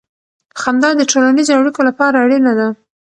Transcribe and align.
خندا 0.61 0.89
د 0.97 1.01
ټولنیزو 1.11 1.51
اړیکو 1.59 1.81
لپاره 1.89 2.15
اړینه 2.23 2.51
ده. 2.59 2.67